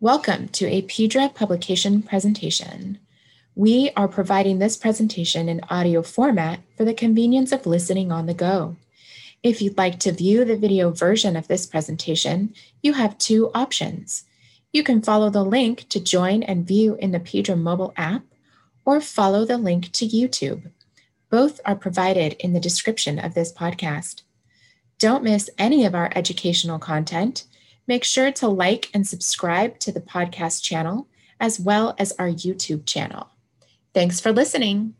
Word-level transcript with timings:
Welcome 0.00 0.46
to 0.50 0.66
a 0.66 0.82
PEDRA 0.82 1.34
publication 1.34 2.02
presentation. 2.02 3.00
We 3.56 3.90
are 3.96 4.06
providing 4.06 4.60
this 4.60 4.76
presentation 4.76 5.48
in 5.48 5.60
audio 5.68 6.04
format 6.04 6.60
for 6.76 6.84
the 6.84 6.94
convenience 6.94 7.50
of 7.50 7.66
listening 7.66 8.12
on 8.12 8.26
the 8.26 8.32
go. 8.32 8.76
If 9.42 9.60
you'd 9.60 9.76
like 9.76 9.98
to 9.98 10.12
view 10.12 10.44
the 10.44 10.56
video 10.56 10.92
version 10.92 11.34
of 11.34 11.48
this 11.48 11.66
presentation, 11.66 12.54
you 12.80 12.92
have 12.92 13.18
two 13.18 13.50
options. 13.56 14.22
You 14.72 14.84
can 14.84 15.02
follow 15.02 15.30
the 15.30 15.42
link 15.42 15.88
to 15.88 15.98
join 15.98 16.44
and 16.44 16.64
view 16.64 16.94
in 17.00 17.10
the 17.10 17.18
PEDRA 17.18 17.58
mobile 17.58 17.92
app, 17.96 18.22
or 18.84 19.00
follow 19.00 19.44
the 19.44 19.58
link 19.58 19.90
to 19.94 20.06
YouTube. 20.06 20.70
Both 21.28 21.60
are 21.64 21.74
provided 21.74 22.34
in 22.34 22.52
the 22.52 22.60
description 22.60 23.18
of 23.18 23.34
this 23.34 23.52
podcast. 23.52 24.22
Don't 25.00 25.24
miss 25.24 25.50
any 25.58 25.84
of 25.84 25.96
our 25.96 26.12
educational 26.14 26.78
content 26.78 27.46
Make 27.88 28.04
sure 28.04 28.30
to 28.32 28.48
like 28.48 28.90
and 28.92 29.06
subscribe 29.06 29.78
to 29.78 29.90
the 29.90 30.02
podcast 30.02 30.62
channel 30.62 31.08
as 31.40 31.58
well 31.58 31.94
as 31.98 32.12
our 32.18 32.28
YouTube 32.28 32.84
channel. 32.84 33.30
Thanks 33.94 34.20
for 34.20 34.30
listening. 34.30 34.94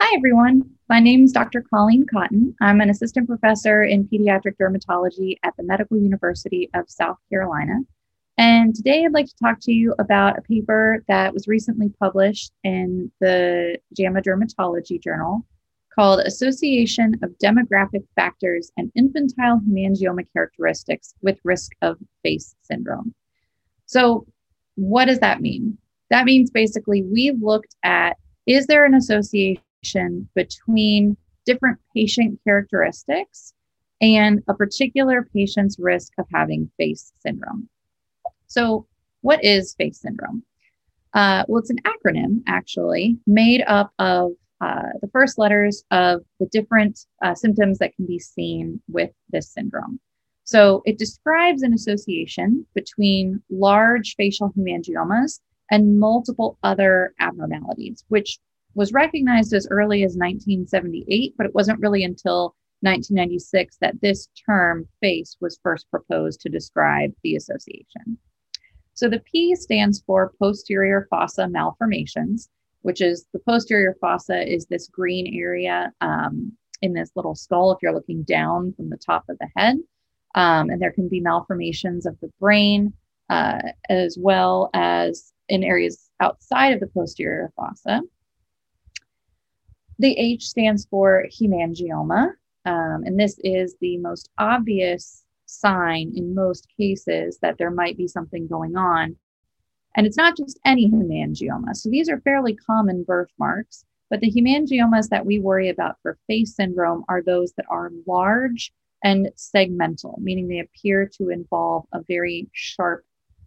Hi, 0.00 0.16
everyone. 0.16 0.70
My 0.88 0.98
name 0.98 1.22
is 1.22 1.30
Dr. 1.30 1.64
Colleen 1.72 2.04
Cotton. 2.12 2.56
I'm 2.60 2.80
an 2.80 2.90
assistant 2.90 3.28
professor 3.28 3.84
in 3.84 4.08
pediatric 4.08 4.56
dermatology 4.60 5.36
at 5.44 5.54
the 5.56 5.62
Medical 5.62 5.96
University 5.96 6.68
of 6.74 6.90
South 6.90 7.18
Carolina. 7.30 7.78
And 8.38 8.74
today 8.74 9.04
I'd 9.04 9.12
like 9.12 9.26
to 9.26 9.36
talk 9.40 9.58
to 9.62 9.72
you 9.72 9.94
about 10.00 10.36
a 10.36 10.42
paper 10.42 11.04
that 11.06 11.32
was 11.32 11.46
recently 11.46 11.90
published 12.00 12.52
in 12.64 13.12
the 13.20 13.78
JAMA 13.96 14.22
Dermatology 14.22 15.00
Journal 15.00 15.46
called 15.96 16.20
Association 16.20 17.14
of 17.22 17.30
Demographic 17.42 18.04
Factors 18.14 18.70
and 18.76 18.92
Infantile 18.94 19.60
Hemangioma 19.66 20.30
Characteristics 20.32 21.14
with 21.22 21.40
Risk 21.42 21.72
of 21.80 21.96
PHACE 22.22 22.54
Syndrome. 22.62 23.14
So, 23.86 24.26
what 24.74 25.06
does 25.06 25.20
that 25.20 25.40
mean? 25.40 25.78
That 26.10 26.26
means 26.26 26.50
basically 26.50 27.02
we've 27.02 27.40
looked 27.40 27.74
at 27.82 28.18
is 28.46 28.66
there 28.66 28.84
an 28.84 28.94
association 28.94 30.28
between 30.34 31.16
different 31.46 31.78
patient 31.94 32.38
characteristics 32.44 33.54
and 34.00 34.42
a 34.48 34.54
particular 34.54 35.26
patient's 35.32 35.78
risk 35.78 36.12
of 36.18 36.26
having 36.32 36.70
PHACE 36.78 37.12
syndrome. 37.20 37.68
So, 38.46 38.86
what 39.22 39.42
is 39.42 39.74
PHACE 39.74 40.00
syndrome? 40.00 40.42
Uh, 41.14 41.44
well, 41.48 41.60
it's 41.60 41.70
an 41.70 41.80
acronym 41.84 42.42
actually 42.46 43.18
made 43.26 43.64
up 43.66 43.92
of 43.98 44.32
uh, 44.60 44.88
the 45.00 45.08
first 45.08 45.38
letters 45.38 45.84
of 45.90 46.22
the 46.40 46.46
different 46.46 47.00
uh, 47.22 47.34
symptoms 47.34 47.78
that 47.78 47.94
can 47.94 48.06
be 48.06 48.18
seen 48.18 48.80
with 48.88 49.10
this 49.30 49.52
syndrome. 49.52 50.00
So 50.44 50.82
it 50.84 50.98
describes 50.98 51.62
an 51.62 51.74
association 51.74 52.66
between 52.74 53.42
large 53.50 54.14
facial 54.16 54.52
hemangiomas 54.56 55.40
and 55.70 55.98
multiple 55.98 56.58
other 56.62 57.12
abnormalities, 57.18 58.04
which 58.08 58.38
was 58.74 58.92
recognized 58.92 59.52
as 59.52 59.66
early 59.70 60.04
as 60.04 60.16
1978, 60.16 61.34
but 61.36 61.46
it 61.46 61.54
wasn't 61.54 61.80
really 61.80 62.04
until 62.04 62.54
1996 62.80 63.78
that 63.80 64.00
this 64.00 64.28
term 64.46 64.86
PHACE 65.00 65.36
was 65.40 65.58
first 65.62 65.90
proposed 65.90 66.40
to 66.42 66.48
describe 66.48 67.10
the 67.22 67.36
association. 67.36 68.18
So 68.94 69.08
the 69.08 69.20
P 69.20 69.54
stands 69.54 70.02
for 70.06 70.32
posterior 70.38 71.06
fossa 71.10 71.48
malformations, 71.48 72.48
which 72.82 73.00
is 73.00 73.26
the 73.32 73.38
posterior 73.40 73.96
fossa 74.00 74.46
is 74.46 74.66
this 74.66 74.88
green 74.88 75.38
area 75.40 75.92
um, 76.00 76.52
in 76.82 76.92
this 76.92 77.10
little 77.16 77.34
skull 77.34 77.72
if 77.72 77.78
you're 77.82 77.94
looking 77.94 78.22
down 78.22 78.72
from 78.74 78.90
the 78.90 78.96
top 78.96 79.24
of 79.28 79.38
the 79.38 79.48
head. 79.56 79.76
Um, 80.34 80.68
and 80.68 80.80
there 80.80 80.92
can 80.92 81.08
be 81.08 81.20
malformations 81.20 82.04
of 82.06 82.18
the 82.20 82.30
brain 82.38 82.92
uh, 83.30 83.60
as 83.88 84.16
well 84.20 84.70
as 84.74 85.32
in 85.48 85.64
areas 85.64 86.10
outside 86.20 86.72
of 86.72 86.80
the 86.80 86.86
posterior 86.88 87.52
fossa. 87.56 88.02
The 89.98 90.12
H 90.18 90.44
stands 90.44 90.86
for 90.90 91.24
hemangioma, 91.32 92.32
um, 92.66 93.02
and 93.04 93.18
this 93.18 93.38
is 93.42 93.76
the 93.80 93.96
most 93.98 94.28
obvious 94.38 95.24
sign 95.46 96.12
in 96.14 96.34
most 96.34 96.66
cases 96.76 97.38
that 97.40 97.56
there 97.56 97.70
might 97.70 97.96
be 97.96 98.06
something 98.06 98.46
going 98.46 98.76
on 98.76 99.16
and 99.96 100.06
it's 100.06 100.16
not 100.16 100.36
just 100.36 100.60
any 100.64 100.90
hemangioma. 100.90 101.74
So 101.74 101.88
these 101.88 102.08
are 102.08 102.20
fairly 102.20 102.54
common 102.54 103.02
birthmarks, 103.02 103.84
but 104.10 104.20
the 104.20 104.30
hemangiomas 104.30 105.08
that 105.08 105.24
we 105.24 105.38
worry 105.38 105.70
about 105.70 105.96
for 106.02 106.18
PHACE 106.28 106.54
syndrome 106.54 107.04
are 107.08 107.22
those 107.22 107.52
that 107.54 107.66
are 107.70 107.90
large 108.06 108.72
and 109.02 109.30
segmental, 109.36 110.18
meaning 110.18 110.48
they 110.48 110.60
appear 110.60 111.10
to 111.16 111.30
involve 111.30 111.86
a 111.92 112.02
very 112.06 112.48
sharp 112.52 113.04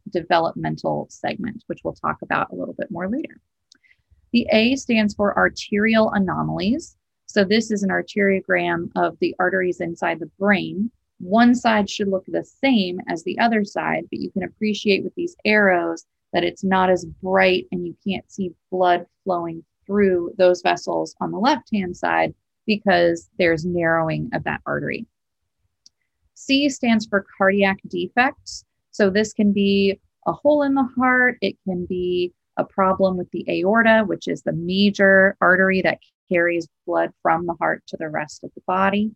developmental 0.09 1.07
segment, 1.09 1.63
which 1.67 1.81
we'll 1.83 1.93
talk 1.93 2.21
about 2.23 2.51
a 2.51 2.55
little 2.55 2.73
bit 2.73 2.89
more 2.89 3.07
later. 3.07 3.39
The 4.31 4.47
A 4.51 4.75
stands 4.75 5.13
for 5.13 5.37
arterial 5.37 6.11
anomalies. 6.11 6.97
So 7.27 7.43
this 7.43 7.71
is 7.71 7.83
an 7.83 7.89
arteriogram 7.89 8.89
of 8.95 9.17
the 9.19 9.35
arteries 9.39 9.81
inside 9.81 10.19
the 10.19 10.31
brain. 10.39 10.91
One 11.19 11.53
side 11.53 11.89
should 11.89 12.07
look 12.07 12.25
the 12.25 12.43
same 12.43 12.99
as 13.07 13.23
the 13.23 13.37
other 13.39 13.63
side, 13.63 14.05
but 14.09 14.19
you 14.19 14.31
can 14.31 14.43
appreciate 14.43 15.03
with 15.03 15.13
these 15.16 15.35
arrows 15.45 16.05
that 16.34 16.44
it's 16.44 16.63
not 16.63 16.90
as 16.90 17.06
bright 17.22 17.66
and 17.72 17.85
you 17.85 17.95
can't 18.07 18.29
see 18.31 18.51
blood 18.72 19.06
flowing 19.23 19.63
through 19.85 20.34
those 20.38 20.62
vessels 20.62 21.16
on 21.19 21.31
the 21.31 21.40
left 21.40 21.69
hand 21.73 21.97
side 21.97 22.34
because 22.66 23.29
there's 23.40 23.66
narrowing 23.66 24.29
of 24.34 24.44
that 24.44 24.62
artery. 24.66 25.06
C 26.35 26.69
stands 26.69 27.06
for 27.06 27.25
cardiac 27.38 27.79
defects. 27.88 28.63
So 28.91 29.09
this 29.09 29.34
can 29.34 29.51
be 29.51 30.00
a 30.28 30.31
hole 30.31 30.63
in 30.63 30.75
the 30.75 30.88
heart, 30.95 31.38
it 31.41 31.56
can 31.63 31.85
be 31.85 32.34
a 32.57 32.63
problem 32.63 33.17
with 33.17 33.31
the 33.31 33.46
aorta, 33.50 34.03
which 34.06 34.28
is 34.28 34.41
the 34.44 34.53
major 34.53 35.35
artery 35.41 35.81
that 35.81 36.00
carries 36.31 36.67
blood 36.85 37.11
from 37.22 37.46
the 37.46 37.56
heart 37.59 37.84
to 37.88 37.97
the 37.97 38.09
rest 38.09 38.44
of 38.44 38.51
the 38.53 38.61
body. 38.67 39.11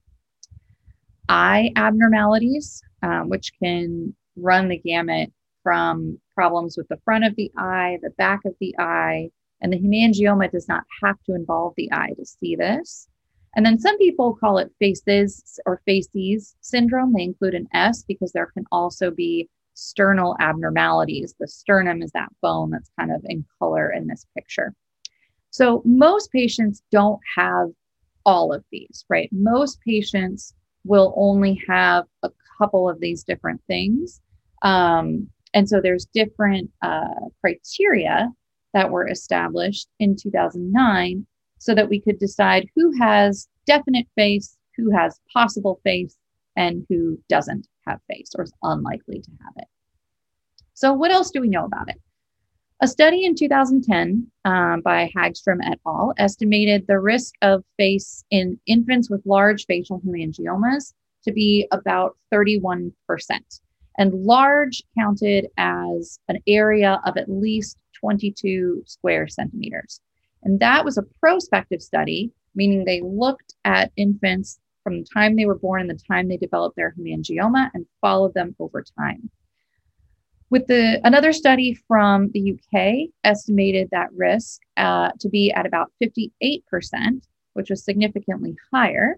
Eye 1.30 1.72
abnormalities, 1.76 2.82
um, 3.04 3.30
which 3.30 3.52
can 3.62 4.16
run 4.36 4.70
the 4.70 4.78
gamut 4.78 5.32
from 5.64 6.20
problems 6.36 6.78
with 6.78 6.88
the 6.90 7.00
front 7.06 7.24
of 7.24 7.36
the 7.36 7.52
eye, 7.58 7.98
the 8.04 8.10
back 8.12 8.42
of 8.46 8.54
the 8.60 8.76
eye, 8.78 9.30
and 9.62 9.72
the 9.72 9.80
hemangioma 9.80 10.52
does 10.52 10.68
not 10.68 10.84
have 11.02 11.16
to 11.26 11.34
involve 11.34 11.74
the 11.78 11.92
eye 11.92 12.14
to 12.18 12.26
see 12.26 12.56
this. 12.56 13.08
And 13.56 13.66
then 13.66 13.80
some 13.80 13.98
people 13.98 14.36
call 14.36 14.58
it 14.58 14.74
PHACES 14.80 15.60
or 15.66 15.82
facies 15.86 16.56
syndrome. 16.62 17.14
They 17.14 17.24
include 17.24 17.54
an 17.54 17.68
S 17.74 18.04
because 18.04 18.32
there 18.32 18.48
can 18.48 18.66
also 18.72 19.12
be 19.12 19.48
sternal 19.76 20.36
abnormalities. 20.40 21.36
The 21.40 21.48
sternum 21.48 22.02
is 22.02 22.12
that 22.12 22.30
bone 22.42 22.72
that's 22.72 22.92
kind 23.00 23.12
of 23.12 23.22
in 23.26 23.46
color 23.60 23.92
in 23.92 24.08
this 24.08 24.26
picture. 24.36 24.74
So 25.52 25.84
most 25.86 26.32
patients 26.32 26.82
don't 26.92 27.20
have 27.36 27.70
all 28.26 28.54
of 28.54 28.64
these, 28.72 29.06
right? 29.10 29.30
Most 29.32 29.80
patients 29.82 30.54
will 30.84 31.14
only 31.16 31.62
have 31.68 32.06
a 32.24 32.32
couple 32.58 32.90
of 32.90 33.00
these 33.00 33.24
different 33.24 33.62
things. 33.68 34.20
Um, 34.64 35.30
and 35.54 35.68
so 35.68 35.80
there's 35.82 36.08
different 36.14 36.70
uh, 36.82 37.30
criteria 37.42 38.30
that 38.74 38.90
were 38.90 39.08
established 39.08 39.88
in 40.00 40.16
2009 40.16 41.26
so 41.60 41.76
that 41.76 41.90
we 41.90 42.00
could 42.00 42.20
decide 42.20 42.68
who 42.76 42.92
has 43.00 43.48
definite 43.66 44.08
PHACE, 44.18 44.58
who 44.76 44.92
has 44.92 45.20
possible 45.32 45.80
PHACE, 45.84 46.18
and 46.56 46.86
who 46.90 47.20
doesn't 47.30 47.68
have 47.88 48.00
PHACE 48.10 48.32
or 48.38 48.44
is 48.44 48.54
unlikely 48.64 49.22
to 49.22 49.32
have 49.44 49.54
it. 49.58 49.68
So, 50.74 50.92
what 50.94 51.12
else 51.12 51.32
do 51.32 51.40
we 51.40 51.50
know 51.50 51.66
about 51.66 51.90
it? 51.90 52.02
A 52.82 52.88
study 52.88 53.26
in 53.26 53.36
2010 53.36 54.30
um, 54.44 54.82
by 54.82 55.10
Haggstrom 55.16 55.60
et 55.64 55.80
al. 55.86 56.14
estimated 56.18 56.86
the 56.88 57.00
risk 57.00 57.36
of 57.42 57.64
PHACE 57.78 58.26
in 58.32 58.60
infants 58.66 59.10
with 59.10 59.22
large 59.26 59.66
facial 59.68 60.02
hemangiomas 60.02 60.94
to 61.24 61.32
be 61.32 61.68
about 61.72 62.18
31% 62.34 62.92
and 63.98 64.14
large 64.14 64.84
counted 64.98 65.48
as 65.58 66.20
an 66.28 66.40
area 66.48 67.00
of 67.06 67.18
at 67.18 67.30
least 67.30 67.78
22 68.00 68.84
square 68.86 69.28
centimeters. 69.28 70.02
And 70.44 70.60
that 70.60 70.84
was 70.84 70.98
a 70.98 71.06
prospective 71.20 71.82
study, 71.82 72.32
meaning 72.56 72.84
they 72.84 73.02
looked 73.02 73.56
at 73.64 73.92
infants 73.96 74.60
from 74.84 75.00
the 75.00 75.08
time 75.14 75.36
they 75.36 75.46
were 75.46 75.58
born 75.58 75.82
and 75.82 75.90
the 75.90 76.04
time 76.08 76.28
they 76.28 76.38
developed 76.38 76.76
their 76.76 76.94
hemangioma 77.00 77.70
and 77.74 77.86
followed 78.02 78.34
them 78.34 78.56
over 78.60 78.84
time. 79.00 79.30
With 80.50 80.68
the 80.68 81.02
another 81.04 81.34
study 81.34 81.74
from 81.88 82.30
the 82.32 82.54
UK 82.54 83.10
estimated 83.24 83.90
that 83.92 84.14
risk 84.14 84.62
uh, 84.78 85.12
to 85.20 85.30
be 85.30 85.52
at 85.52 85.66
about 85.66 85.92
58%, 86.04 86.62
which 87.54 87.72
was 87.72 87.84
significantly 87.84 88.56
higher. 88.72 89.18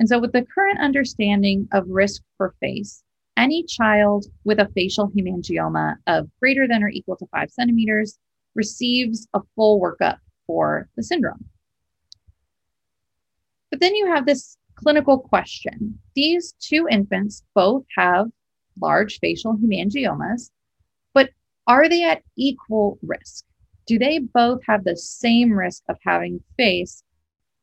And 0.00 0.08
so, 0.08 0.18
with 0.18 0.32
the 0.32 0.44
current 0.52 0.80
understanding 0.80 1.68
of 1.72 1.88
risk 1.88 2.22
for 2.36 2.56
PHACE, 2.60 3.03
any 3.36 3.64
child 3.64 4.26
with 4.44 4.58
a 4.58 4.68
facial 4.74 5.10
hemangioma 5.10 5.96
of 6.06 6.28
greater 6.40 6.68
than 6.68 6.82
or 6.82 6.88
equal 6.88 7.16
to 7.16 7.26
five 7.26 7.50
centimeters 7.50 8.18
receives 8.54 9.26
a 9.34 9.40
full 9.54 9.80
workup 9.80 10.18
for 10.46 10.88
the 10.96 11.02
syndrome. 11.02 11.44
But 13.70 13.80
then 13.80 13.94
you 13.94 14.06
have 14.06 14.26
this 14.26 14.56
clinical 14.76 15.18
question. 15.18 15.98
These 16.14 16.54
two 16.60 16.86
infants 16.88 17.42
both 17.54 17.84
have 17.96 18.28
large 18.80 19.18
facial 19.20 19.56
hemangiomas, 19.56 20.50
but 21.12 21.30
are 21.66 21.88
they 21.88 22.04
at 22.04 22.22
equal 22.36 22.98
risk? 23.02 23.44
Do 23.86 23.98
they 23.98 24.18
both 24.18 24.60
have 24.66 24.84
the 24.84 24.96
same 24.96 25.52
risk 25.52 25.82
of 25.88 25.96
having 26.04 26.42
PHACE 26.56 27.02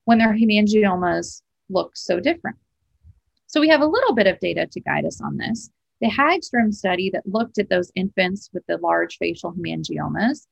when 0.06 0.20
their 0.20 0.34
hemangiomas 0.34 1.42
look 1.70 1.96
so 1.96 2.20
different? 2.20 2.58
So 3.52 3.60
we 3.60 3.68
have 3.68 3.82
a 3.82 3.86
little 3.86 4.16
bit 4.16 4.28
of 4.28 4.40
data 4.40 4.66
to 4.66 4.80
guide 4.80 5.04
us 5.06 5.20
on 5.20 5.36
this. 5.36 5.70
The 6.00 6.08
Haggstrom 6.08 6.74
study 6.74 7.10
that 7.10 7.28
looked 7.28 7.58
at 7.58 7.70
those 7.70 7.92
infants 7.96 8.50
with 8.54 8.64
the 8.68 8.78
large 8.78 9.18
facial 9.18 9.52
hemangiomas 9.52 10.48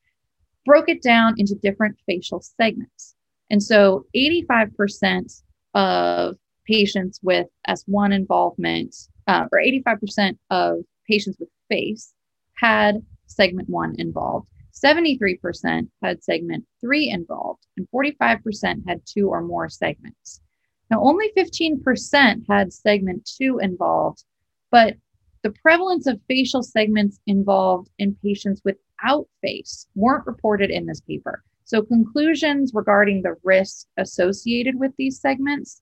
broke 0.65 0.89
it 0.89 1.01
down 1.01 1.35
into 1.37 1.55
different 1.55 1.97
facial 2.05 2.41
segments. 2.41 3.15
And 3.49 3.63
so 3.63 4.05
85% 4.13 5.41
of 5.75 6.35
patients 6.67 7.21
with 7.23 7.47
S1 7.69 8.13
involvement, 8.13 8.93
uh, 9.27 9.45
or 9.49 9.59
85% 9.59 10.37
of 10.49 10.79
patients 11.07 11.37
with 11.39 11.47
PHACE 11.69 12.13
had 12.55 13.01
segment 13.27 13.69
one 13.69 13.95
involved. 13.97 14.49
73% 14.73 15.87
had 16.03 16.21
segment 16.21 16.65
three 16.81 17.09
involved, 17.09 17.65
and 17.77 17.87
45% 17.95 18.83
had 18.89 19.01
two 19.05 19.29
or 19.29 19.41
more 19.41 19.69
segments. 19.69 20.41
Now, 20.89 21.03
only 21.03 21.31
15% 21.37 22.45
had 22.49 22.73
segment 22.73 23.29
two 23.37 23.59
involved, 23.59 24.23
but 24.71 24.95
the 25.43 25.51
prevalence 25.51 26.07
of 26.07 26.19
facial 26.27 26.63
segments 26.63 27.19
involved 27.27 27.89
in 27.99 28.17
patients 28.23 28.61
without 28.65 29.27
PHACE 29.41 29.87
weren't 29.95 30.25
reported 30.25 30.71
in 30.71 30.85
this 30.85 31.01
paper. 31.01 31.43
So, 31.63 31.83
conclusions 31.83 32.73
regarding 32.73 33.21
the 33.21 33.35
risk 33.43 33.87
associated 33.97 34.79
with 34.79 34.91
these 34.97 35.19
segments 35.19 35.81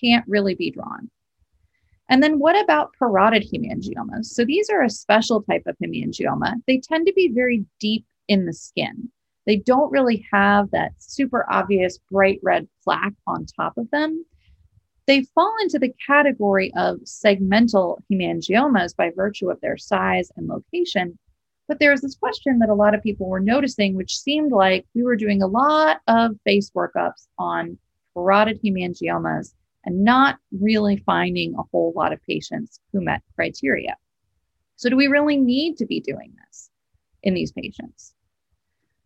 can't 0.00 0.28
really 0.28 0.54
be 0.54 0.70
drawn. 0.70 1.10
And 2.10 2.22
then, 2.22 2.38
what 2.38 2.62
about 2.62 2.92
parotid 3.00 3.50
hemangiomas? 3.50 4.26
So, 4.26 4.44
these 4.44 4.68
are 4.68 4.82
a 4.82 4.90
special 4.90 5.42
type 5.42 5.62
of 5.66 5.76
hemangioma. 5.82 6.56
They 6.66 6.78
tend 6.78 7.06
to 7.06 7.12
be 7.14 7.32
very 7.32 7.64
deep 7.80 8.04
in 8.28 8.44
the 8.44 8.52
skin. 8.52 9.08
They 9.46 9.56
don't 9.56 9.90
really 9.90 10.26
have 10.30 10.70
that 10.70 10.92
super 10.98 11.50
obvious 11.50 11.98
bright 12.10 12.38
red 12.42 12.68
plaque 12.84 13.14
on 13.26 13.46
top 13.46 13.78
of 13.78 13.90
them 13.90 14.24
they 15.06 15.22
fall 15.34 15.54
into 15.62 15.78
the 15.78 15.92
category 16.06 16.72
of 16.76 16.98
segmental 17.00 17.98
hemangiomas 18.10 18.94
by 18.94 19.10
virtue 19.14 19.50
of 19.50 19.60
their 19.60 19.76
size 19.76 20.30
and 20.36 20.46
location. 20.46 21.18
But 21.68 21.78
there 21.78 21.90
was 21.90 22.02
this 22.02 22.16
question 22.16 22.58
that 22.58 22.68
a 22.68 22.74
lot 22.74 22.94
of 22.94 23.02
people 23.02 23.28
were 23.28 23.40
noticing, 23.40 23.94
which 23.94 24.18
seemed 24.18 24.52
like 24.52 24.86
we 24.94 25.02
were 25.02 25.16
doing 25.16 25.42
a 25.42 25.46
lot 25.46 26.00
of 26.06 26.32
PHACE 26.44 26.70
workups 26.70 27.26
on 27.38 27.78
parotid 28.14 28.60
hemangiomas 28.62 29.54
and 29.84 30.04
not 30.04 30.38
really 30.52 30.96
finding 30.98 31.54
a 31.54 31.62
whole 31.72 31.92
lot 31.96 32.12
of 32.12 32.22
patients 32.22 32.78
who 32.92 33.00
met 33.00 33.22
criteria. 33.34 33.96
So, 34.76 34.88
do 34.88 34.96
we 34.96 35.06
really 35.06 35.36
need 35.36 35.76
to 35.78 35.86
be 35.86 36.00
doing 36.00 36.34
this 36.46 36.70
in 37.22 37.34
these 37.34 37.52
patients? 37.52 38.14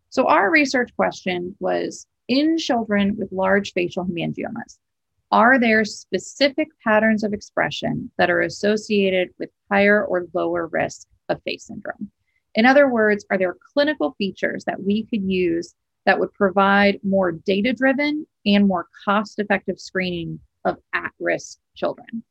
So, 0.09 0.27
our 0.27 0.49
research 0.49 0.91
question 0.95 1.55
was 1.59 2.07
in 2.27 2.57
children 2.57 3.15
with 3.17 3.31
large 3.31 3.73
facial 3.73 4.05
hemangiomas, 4.05 4.77
are 5.31 5.59
there 5.59 5.83
specific 5.83 6.69
patterns 6.83 7.23
of 7.23 7.33
expression 7.33 8.09
that 8.17 8.29
are 8.29 8.41
associated 8.41 9.29
with 9.39 9.49
higher 9.69 10.05
or 10.05 10.27
lower 10.33 10.67
risk 10.67 11.07
of 11.29 11.41
PHACE 11.43 11.65
syndrome? 11.65 12.09
In 12.55 12.65
other 12.65 12.89
words, 12.89 13.25
are 13.29 13.37
there 13.37 13.57
clinical 13.73 14.15
features 14.17 14.63
that 14.65 14.81
we 14.81 15.05
could 15.05 15.23
use 15.23 15.75
that 16.05 16.19
would 16.19 16.33
provide 16.33 16.99
more 17.03 17.33
data 17.33 17.73
driven 17.73 18.25
and 18.45 18.67
more 18.67 18.87
cost 19.03 19.39
effective 19.39 19.79
screening 19.79 20.39
of 20.63 20.77
at 20.93 21.11
risk 21.19 21.59
children? 21.75 22.23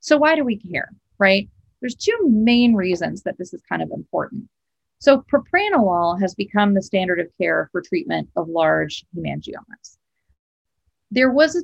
So, 0.00 0.16
why 0.16 0.34
do 0.34 0.44
we 0.44 0.58
care, 0.58 0.90
right? 1.18 1.48
There's 1.80 1.94
two 1.94 2.18
main 2.28 2.74
reasons 2.74 3.22
that 3.22 3.38
this 3.38 3.54
is 3.54 3.62
kind 3.68 3.82
of 3.82 3.90
important. 3.92 4.48
So, 4.98 5.24
propranolol 5.32 6.20
has 6.20 6.34
become 6.34 6.74
the 6.74 6.82
standard 6.82 7.20
of 7.20 7.28
care 7.38 7.68
for 7.70 7.80
treatment 7.80 8.28
of 8.36 8.48
large 8.48 9.04
hemangiomas. 9.16 9.98
There 11.12 11.30
was 11.30 11.56
a 11.56 11.62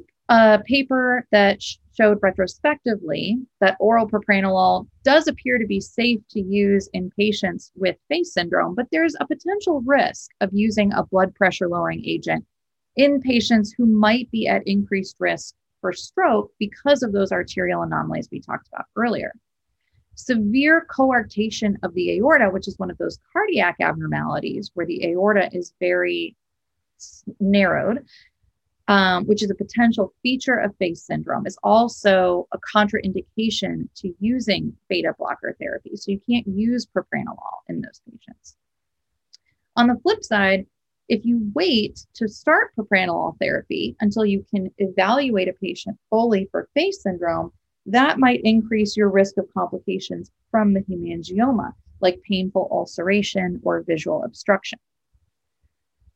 paper 0.65 1.27
that 1.33 1.63
showed 1.97 2.19
retrospectively 2.23 3.39
that 3.61 3.77
oral 3.81 4.09
propranolol 4.09 4.87
does 5.03 5.27
appear 5.27 5.59
to 5.59 5.67
be 5.67 5.81
safe 5.81 6.21
to 6.31 6.41
use 6.41 6.89
in 6.93 7.11
patients 7.19 7.73
with 7.75 7.97
PHACE 8.09 8.33
syndrome, 8.33 8.75
but 8.75 8.87
there's 8.93 9.17
a 9.19 9.27
potential 9.27 9.81
risk 9.85 10.31
of 10.41 10.51
using 10.53 10.93
a 10.93 11.05
blood 11.05 11.35
pressure 11.35 11.69
lowering 11.69 12.05
agent 12.05 12.45
in 12.97 13.21
patients 13.21 13.73
who 13.73 13.87
might 13.87 14.31
be 14.31 14.47
at 14.47 14.67
increased 14.67 15.17
risk 15.19 15.55
for 15.81 15.93
stroke 15.93 16.53
because 16.59 17.03
of 17.03 17.13
those 17.13 17.33
arterial 17.33 17.83
anomalies 17.83 18.29
we 18.31 18.41
talked 18.41 18.69
about 18.69 18.87
earlier. 18.97 19.33
Severe 20.15 20.87
coarctation 20.91 21.77
of 21.85 21.95
the 21.95 22.19
aorta, 22.19 22.51
which 22.51 22.67
is 22.67 22.79
one 22.79 22.91
of 22.91 22.99
those 22.99 23.19
cardiac 23.33 23.77
abnormalities 23.81 24.73
where 24.75 24.87
the 24.87 25.05
aorta 25.07 25.49
is 25.53 25.73
very 25.79 26.37
narrowed, 27.39 28.05
um, 28.89 29.27
which 29.27 29.43
is 29.43 29.51
a 29.51 29.55
potential 29.55 30.15
feature 30.23 30.57
of 30.57 30.77
PHACE 30.79 31.03
syndrome, 31.05 31.47
is 31.47 31.59
also 31.63 32.49
a 32.53 32.59
contraindication 32.59 33.89
to 33.97 34.15
using 34.19 34.75
beta 34.89 35.15
blocker 35.19 35.55
therapy. 35.61 35.95
So 35.95 36.11
you 36.11 36.21
can't 36.29 36.47
use 36.47 36.87
propranolol 36.87 37.61
in 37.69 37.83
those 37.83 38.01
patients. 38.11 38.57
On 39.77 39.87
the 39.87 40.01
flip 40.03 40.25
side, 40.25 40.67
if 41.09 41.25
you 41.25 41.51
wait 41.55 42.05
to 42.15 42.29
start 42.29 42.73
propranolol 42.77 43.39
therapy 43.39 43.95
until 44.01 44.25
you 44.25 44.45
can 44.51 44.71
evaluate 44.79 45.49
a 45.49 45.53
patient 45.53 45.99
fully 46.11 46.49
for 46.51 46.69
PHACE 46.75 47.03
syndrome, 47.03 47.53
that 47.87 48.19
might 48.19 48.41
increase 48.43 48.97
your 48.97 49.11
risk 49.11 49.37
of 49.37 49.53
complications 49.55 50.31
from 50.51 50.73
the 50.73 50.81
hemangioma, 50.81 51.73
like 52.01 52.23
painful 52.23 52.69
ulceration 52.71 53.61
or 53.63 53.83
visual 53.83 54.23
obstruction. 54.25 54.79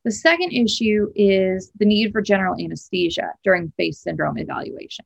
The 0.03 0.11
second 0.11 0.51
issue 0.51 1.07
is 1.15 1.71
the 1.77 1.85
need 1.85 2.11
for 2.11 2.21
general 2.21 2.55
anesthesia 2.59 3.33
during 3.43 3.71
PHACE 3.77 3.99
syndrome 4.01 4.37
evaluation. 4.37 5.05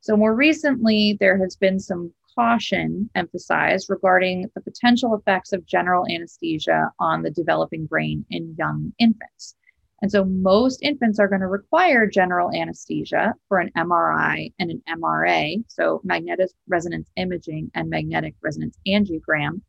So, 0.00 0.16
more 0.16 0.34
recently, 0.34 1.16
there 1.20 1.38
has 1.38 1.54
been 1.54 1.78
some 1.78 2.12
caution 2.34 3.08
emphasized 3.14 3.88
regarding 3.88 4.50
the 4.54 4.60
potential 4.60 5.14
effects 5.14 5.52
of 5.52 5.64
general 5.66 6.06
anesthesia 6.10 6.90
on 6.98 7.22
the 7.22 7.30
developing 7.30 7.86
brain 7.86 8.24
in 8.30 8.56
young 8.58 8.92
infants. 8.98 9.54
And 10.00 10.10
so, 10.10 10.24
most 10.24 10.82
infants 10.82 11.20
are 11.20 11.28
going 11.28 11.42
to 11.42 11.46
require 11.46 12.08
general 12.08 12.50
anesthesia 12.52 13.34
for 13.46 13.60
an 13.60 13.70
MRI 13.76 14.52
and 14.58 14.72
an 14.72 14.82
MRA, 14.88 15.62
so 15.68 16.00
magnetic 16.02 16.50
resonance 16.66 17.08
imaging 17.14 17.70
and 17.74 17.88
magnetic 17.88 18.34
resonance 18.42 18.76
angiogram, 18.88 19.60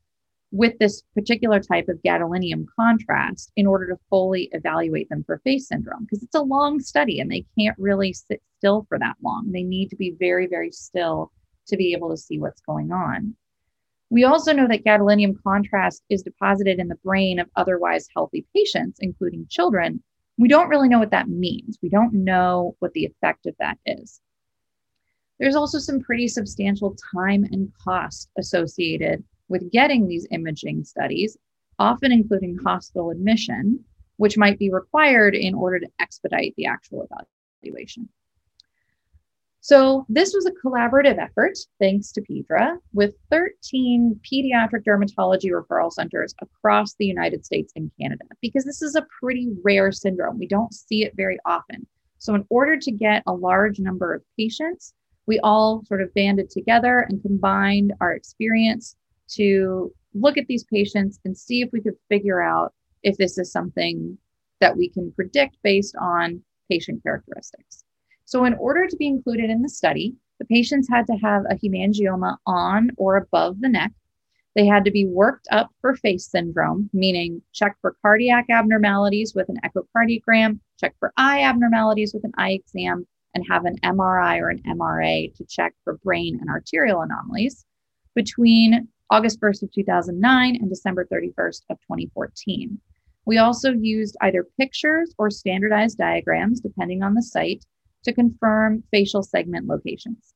with 0.53 0.77
this 0.77 1.01
particular 1.15 1.59
type 1.59 1.89
of 1.89 1.99
gadolinium 2.05 2.65
contrast 2.79 3.51
in 3.55 3.65
order 3.65 3.87
to 3.87 3.97
fully 4.07 4.49
evaluate 4.51 5.09
them 5.09 5.23
for 5.25 5.41
PHACE 5.43 5.67
syndrome 5.67 6.03
because 6.03 6.21
it's 6.21 6.35
a 6.35 6.41
long 6.43 6.79
study 6.79 7.19
and 7.19 7.29
they 7.29 7.43
can't 7.57 7.75
really 7.79 8.13
sit 8.13 8.39
still 8.59 8.85
for 8.87 8.99
that 8.99 9.15
long. 9.23 9.51
They 9.51 9.63
need 9.63 9.89
to 9.89 9.95
be 9.95 10.15
very, 10.19 10.45
very 10.45 10.71
still 10.71 11.31
to 11.67 11.75
be 11.75 11.91
able 11.93 12.11
to 12.11 12.17
see 12.17 12.37
what's 12.37 12.61
going 12.61 12.91
on. 12.91 13.35
We 14.11 14.25
also 14.25 14.53
know 14.53 14.67
that 14.67 14.83
gadolinium 14.83 15.41
contrast 15.43 16.03
is 16.11 16.21
deposited 16.21 16.77
in 16.77 16.87
the 16.87 16.99
brain 17.03 17.39
of 17.39 17.49
otherwise 17.55 18.07
healthy 18.15 18.45
patients, 18.55 18.99
including 19.01 19.47
children. 19.49 20.03
We 20.37 20.49
don't 20.49 20.69
really 20.69 20.87
know 20.87 20.99
what 20.99 21.11
that 21.11 21.29
means. 21.29 21.79
We 21.81 21.89
don't 21.89 22.13
know 22.13 22.75
what 22.77 22.93
the 22.93 23.05
effect 23.05 23.47
of 23.47 23.55
that 23.57 23.79
is. 23.87 24.21
There's 25.39 25.55
also 25.55 25.79
some 25.79 25.99
pretty 25.99 26.27
substantial 26.27 26.95
time 27.11 27.43
and 27.45 27.71
cost 27.83 28.29
associated 28.37 29.23
with 29.49 29.71
getting 29.71 30.07
these 30.07 30.27
imaging 30.31 30.83
studies, 30.83 31.37
often 31.79 32.11
including 32.11 32.57
hospital 32.57 33.09
admission, 33.09 33.83
which 34.17 34.37
might 34.37 34.59
be 34.59 34.71
required 34.71 35.35
in 35.35 35.53
order 35.53 35.79
to 35.79 35.87
expedite 35.99 36.53
the 36.55 36.65
actual 36.65 37.07
evaluation. 37.61 38.07
So, 39.65 40.05
this 40.09 40.33
was 40.33 40.45
a 40.45 40.51
collaborative 40.51 41.17
effort, 41.17 41.57
thanks 41.79 42.11
to 42.11 42.21
PEDRA, 42.21 42.79
with 42.91 43.15
13 43.31 44.19
pediatric 44.21 44.83
dermatology 44.83 45.51
referral 45.51 45.89
centers 45.89 46.35
across 46.41 46.95
the 46.95 47.05
United 47.05 47.45
States 47.45 47.71
and 47.77 47.89
Canada, 47.97 48.25
because 48.41 48.65
this 48.65 48.81
is 48.81 48.95
a 48.95 49.07
pretty 49.21 49.53
rare 49.63 49.93
syndrome. 49.93 50.37
We 50.37 50.47
don't 50.47 50.73
see 50.73 51.05
it 51.05 51.13
very 51.15 51.37
often. 51.45 51.87
So, 52.17 52.35
in 52.35 52.45
order 52.49 52.75
to 52.77 52.91
get 52.91 53.23
a 53.25 53.31
large 53.31 53.79
number 53.79 54.13
of 54.13 54.21
patients, 54.37 54.93
we 55.27 55.39
all 55.39 55.85
sort 55.85 56.01
of 56.01 56.13
banded 56.13 56.49
together 56.49 57.05
and 57.07 57.21
combined 57.21 57.93
our 58.01 58.11
experience 58.11 58.97
to 59.35 59.93
look 60.13 60.37
at 60.37 60.47
these 60.47 60.63
patients 60.63 61.19
and 61.25 61.37
see 61.37 61.61
if 61.61 61.69
we 61.71 61.81
could 61.81 61.95
figure 62.09 62.41
out 62.41 62.73
if 63.03 63.17
this 63.17 63.37
is 63.37 63.51
something 63.51 64.17
that 64.59 64.77
we 64.77 64.89
can 64.89 65.11
predict 65.11 65.57
based 65.63 65.95
on 65.99 66.41
patient 66.69 67.03
characteristics. 67.03 67.83
So, 68.25 68.45
in 68.45 68.53
order 68.55 68.87
to 68.87 68.95
be 68.95 69.07
included 69.07 69.49
in 69.49 69.61
the 69.61 69.69
study, 69.69 70.15
the 70.39 70.45
patients 70.45 70.89
had 70.89 71.05
to 71.07 71.13
have 71.13 71.43
a 71.49 71.55
hemangioma 71.55 72.37
on 72.45 72.91
or 72.97 73.17
above 73.17 73.59
the 73.59 73.69
neck. 73.69 73.91
They 74.55 74.65
had 74.65 74.85
to 74.85 74.91
be 74.91 75.05
worked 75.05 75.47
up 75.51 75.71
for 75.81 75.95
PHACE 75.95 76.27
syndrome, 76.27 76.89
meaning 76.93 77.41
check 77.53 77.75
for 77.81 77.95
cardiac 78.01 78.45
abnormalities 78.49 79.33
with 79.35 79.49
an 79.49 79.57
echocardiogram, 79.65 80.59
check 80.79 80.95
for 80.99 81.11
eye 81.17 81.41
abnormalities 81.43 82.13
with 82.13 82.23
an 82.23 82.33
eye 82.37 82.51
exam, 82.51 83.07
and 83.33 83.45
have 83.49 83.65
an 83.65 83.77
MRI 83.83 84.39
or 84.39 84.49
an 84.49 84.61
MRA 84.67 85.33
to 85.35 85.45
check 85.45 85.73
for 85.83 85.97
brain 85.97 86.37
and 86.39 86.49
arterial 86.49 87.01
anomalies 87.01 87.65
between 88.15 88.87
August 89.13 89.39
1st 89.39 89.61
of 89.61 89.71
2009 89.71 90.55
and 90.55 90.67
December 90.67 91.05
31st 91.05 91.61
of 91.69 91.77
2014. 91.81 92.79
We 93.27 93.37
also 93.37 93.71
used 93.71 94.17
either 94.21 94.47
pictures 94.59 95.13
or 95.19 95.29
standardized 95.29 95.99
diagrams, 95.99 96.59
depending 96.59 97.03
on 97.03 97.13
the 97.13 97.21
site, 97.21 97.63
to 98.05 98.11
confirm 98.11 98.83
facial 98.89 99.21
segment 99.21 99.67
locations. 99.67 100.33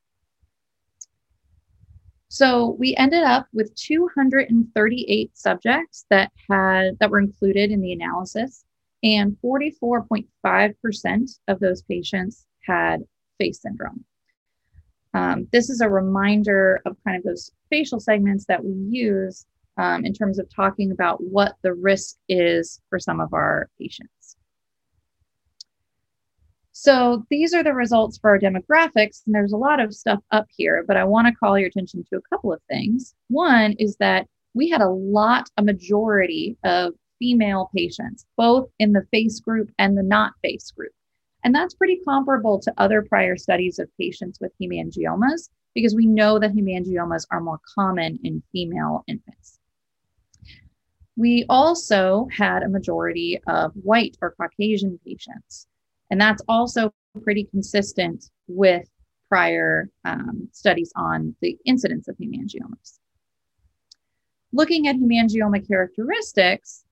So 2.27 2.75
we 2.77 2.95
ended 2.97 3.23
up 3.23 3.47
with 3.51 3.73
238 3.73 5.31
subjects 5.35 6.05
that 6.11 6.31
had 6.47 6.99
that 6.99 7.09
were 7.09 7.19
included 7.19 7.71
in 7.71 7.81
the 7.81 7.93
analysis, 7.93 8.63
and 9.01 9.35
44.5% 9.43 11.39
of 11.47 11.59
those 11.59 11.81
patients 11.81 12.45
had 12.63 13.01
PHACE 13.39 13.59
syndrome. 13.59 14.05
Um, 15.17 15.47
this 15.51 15.71
is 15.71 15.81
a 15.81 15.89
reminder 15.89 16.79
of 16.85 16.95
kind 17.03 17.17
of 17.17 17.23
those 17.23 17.51
facial 17.71 17.99
segments 17.99 18.45
that 18.45 18.63
we 18.63 18.73
use 18.87 19.47
um, 19.77 20.05
in 20.05 20.13
terms 20.13 20.37
of 20.37 20.47
talking 20.53 20.91
about 20.91 21.17
what 21.23 21.55
the 21.63 21.73
risk 21.73 22.17
is 22.29 22.79
for 22.91 22.99
some 22.99 23.19
of 23.19 23.33
our 23.33 23.67
patients. 23.79 24.37
So 26.71 27.25
these 27.31 27.55
are 27.55 27.63
the 27.63 27.73
results 27.73 28.19
for 28.19 28.29
our 28.29 28.39
demographics, 28.39 29.23
and 29.25 29.33
there's 29.33 29.53
a 29.53 29.57
lot 29.57 29.79
of 29.79 29.95
stuff 29.95 30.19
up 30.29 30.45
here, 30.55 30.85
but 30.87 30.97
I 30.97 31.03
want 31.03 31.25
to 31.25 31.33
call 31.33 31.57
your 31.57 31.69
attention 31.69 32.05
to 32.11 32.17
a 32.17 32.29
couple 32.29 32.53
of 32.53 32.61
things. 32.69 33.15
One 33.29 33.73
is 33.79 33.95
that 33.95 34.27
we 34.53 34.69
had 34.69 34.81
a 34.81 34.89
lot, 34.89 35.49
a 35.57 35.63
majority 35.63 36.57
of 36.63 36.93
female 37.17 37.71
patients, 37.75 38.27
both 38.37 38.69
in 38.77 38.91
the 38.91 39.07
PHACE 39.11 39.39
group 39.39 39.71
and 39.79 39.97
the 39.97 40.03
not 40.03 40.33
PHACE 40.43 40.69
group. 40.69 40.91
And 41.47 41.55
that's 41.55 41.75
pretty 41.75 42.01
comparable 42.03 42.59
to 42.59 42.73
other 42.75 43.01
prior 43.01 43.37
studies 43.37 43.79
of 43.79 43.87
patients 43.97 44.37
with 44.41 44.51
hemangiomas 44.61 45.47
because 45.73 45.95
we 45.95 46.05
know 46.05 46.39
that 46.39 46.51
hemangiomas 46.51 47.25
are 47.31 47.39
more 47.39 47.61
common 47.73 48.19
in 48.21 48.43
female 48.51 49.05
infants. 49.07 49.57
We 51.15 51.45
also 51.47 52.27
had 52.33 52.63
a 52.63 52.67
majority 52.67 53.39
of 53.47 53.71
white 53.75 54.17
or 54.21 54.31
Caucasian 54.31 54.99
patients. 55.05 55.67
And 56.11 56.19
that's 56.19 56.41
also 56.49 56.93
pretty 57.23 57.45
consistent 57.45 58.29
with 58.49 58.85
prior 59.29 59.89
um, 60.03 60.49
studies 60.51 60.91
on 60.97 61.33
the 61.39 61.57
incidence 61.63 62.09
of 62.09 62.17
hemangiomas. 62.17 62.99
Looking 64.51 64.89
at 64.89 64.97
hemangioma 64.97 65.65
characteristics, 65.65 66.83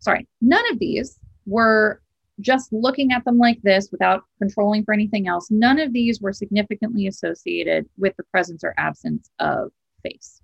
sorry, 0.00 0.26
none 0.40 0.64
of 0.72 0.80
these 0.80 1.20
were 1.46 2.02
just 2.40 2.72
looking 2.72 3.12
at 3.12 3.24
them 3.24 3.38
like 3.38 3.60
this 3.62 3.90
without 3.90 4.24
controlling 4.38 4.84
for 4.84 4.94
anything 4.94 5.28
else. 5.28 5.50
None 5.50 5.78
of 5.78 5.92
these 5.92 6.20
were 6.20 6.32
significantly 6.32 7.06
associated 7.06 7.88
with 7.98 8.16
the 8.16 8.24
presence 8.24 8.64
or 8.64 8.74
absence 8.76 9.30
of 9.38 9.70
PHACE. 10.02 10.40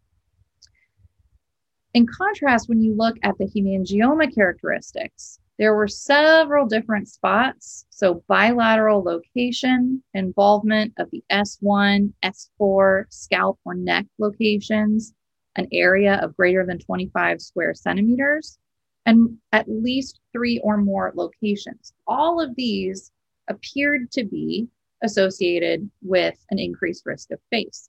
In 1.95 2.07
contrast, 2.07 2.69
when 2.69 2.83
you 2.83 2.95
look 2.95 3.17
at 3.23 3.39
the 3.39 3.47
hemangioma 3.47 4.35
characteristics, 4.35 5.41
there 5.59 5.75
were 5.75 5.89
several 5.89 6.67
different 6.67 7.09
spots. 7.09 7.87
So, 7.89 8.23
bilateral 8.29 9.03
location, 9.03 10.03
involvement 10.13 10.93
of 10.99 11.11
the 11.11 11.25
S1, 11.33 12.13
S4, 12.23 13.05
scalp 13.09 13.59
or 13.65 13.75
neck 13.75 14.05
locations, 14.19 15.15
an 15.57 15.67
area 15.73 16.21
of 16.23 16.37
greater 16.37 16.67
than 16.67 16.79
25 16.79 17.41
square 17.41 17.73
centimeters, 17.73 18.59
and 19.07 19.39
at 19.53 19.69
least 19.69 20.21
three 20.33 20.61
or 20.63 20.77
more 20.77 21.13
locations. 21.15 21.93
All 22.07 22.41
of 22.41 22.55
these 22.57 23.13
appeared 23.49 24.11
to 24.13 24.25
be 24.25 24.69
associated 25.03 25.89
with 26.03 26.37
an 26.51 26.59
increased 26.59 27.07
risk 27.07 27.31
of 27.31 27.39
PHACE. 27.51 27.89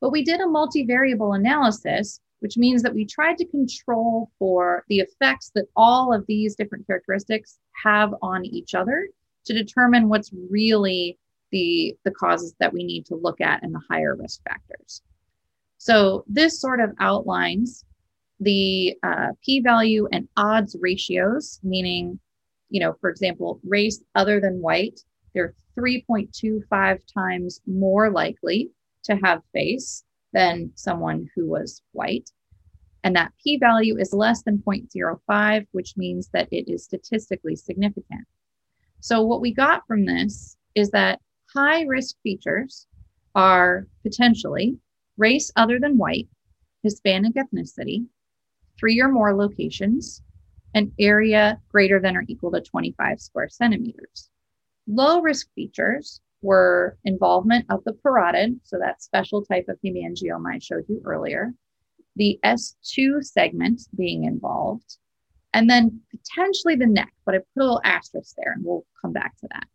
But 0.00 0.10
we 0.10 0.24
did 0.24 0.40
a 0.40 0.44
multivariable 0.44 1.36
analysis 1.36 2.20
which 2.42 2.56
means 2.58 2.82
that 2.82 2.92
we 2.92 3.04
tried 3.04 3.38
to 3.38 3.46
control 3.46 4.28
for 4.36 4.84
the 4.88 4.98
effects 4.98 5.52
that 5.54 5.68
all 5.76 6.12
of 6.12 6.26
these 6.26 6.56
different 6.56 6.84
characteristics 6.88 7.60
have 7.84 8.12
on 8.20 8.44
each 8.44 8.74
other 8.74 9.08
to 9.44 9.54
determine 9.54 10.08
what's 10.08 10.32
really 10.50 11.16
the, 11.52 11.96
the 12.04 12.10
causes 12.10 12.52
that 12.58 12.72
we 12.72 12.82
need 12.82 13.06
to 13.06 13.14
look 13.14 13.40
at 13.40 13.62
and 13.62 13.72
the 13.72 13.80
higher 13.88 14.16
risk 14.16 14.42
factors. 14.42 15.02
So 15.78 16.24
this 16.26 16.60
sort 16.60 16.80
of 16.80 16.90
outlines 16.98 17.84
the 18.42 18.96
uh, 19.02 19.28
p-value 19.44 20.08
and 20.12 20.28
odds 20.36 20.76
ratios, 20.80 21.60
meaning, 21.62 22.18
you 22.70 22.80
know, 22.80 22.94
for 23.00 23.10
example, 23.10 23.60
race 23.64 24.02
other 24.14 24.40
than 24.40 24.60
white, 24.60 25.00
they're 25.34 25.54
3.25 25.78 26.98
times 27.12 27.60
more 27.66 28.10
likely 28.10 28.70
to 29.04 29.16
have 29.16 29.42
PHACE 29.54 30.04
than 30.32 30.70
someone 30.74 31.28
who 31.34 31.46
was 31.46 31.82
white. 31.92 32.30
And 33.04 33.16
that 33.16 33.32
p 33.42 33.58
value 33.58 33.98
is 33.98 34.12
less 34.12 34.42
than 34.42 34.58
0.05, 34.58 35.66
which 35.72 35.96
means 35.96 36.28
that 36.32 36.48
it 36.52 36.70
is 36.70 36.84
statistically 36.84 37.56
significant. 37.56 38.26
So, 39.00 39.22
what 39.22 39.40
we 39.40 39.52
got 39.52 39.86
from 39.86 40.04
this 40.04 40.56
is 40.74 40.90
that 40.90 41.20
high 41.52 41.82
risk 41.82 42.16
features 42.22 42.86
are 43.34 43.86
potentially 44.02 44.78
race 45.16 45.50
other 45.56 45.78
than 45.80 45.98
white, 45.98 46.28
Hispanic 46.82 47.34
ethnicity, 47.34 48.06
three 48.82 49.00
or 49.00 49.08
more 49.08 49.32
locations, 49.32 50.22
an 50.74 50.90
area 50.98 51.60
greater 51.68 52.00
than 52.00 52.16
or 52.16 52.24
equal 52.26 52.50
to 52.50 52.60
25 52.60 53.20
square 53.20 53.48
centimeters. 53.48 54.28
Low 54.88 55.20
risk 55.20 55.46
features 55.54 56.20
were 56.42 56.98
involvement 57.04 57.64
of 57.70 57.84
the 57.84 57.92
parotid, 57.92 58.58
so 58.64 58.80
that 58.80 59.00
special 59.00 59.44
type 59.44 59.66
of 59.68 59.78
hemangioma 59.84 60.56
I 60.56 60.58
showed 60.58 60.86
you 60.88 61.00
earlier, 61.04 61.54
the 62.16 62.40
S2 62.44 63.22
segment 63.22 63.82
being 63.96 64.24
involved, 64.24 64.98
and 65.54 65.70
then 65.70 66.00
potentially 66.10 66.74
the 66.74 66.86
neck, 66.86 67.12
but 67.24 67.36
I 67.36 67.38
put 67.38 67.46
a 67.58 67.60
little 67.60 67.80
asterisk 67.84 68.34
there 68.36 68.52
and 68.52 68.64
we'll 68.64 68.84
come 69.00 69.12
back 69.12 69.36
to 69.38 69.48
that. 69.52 69.68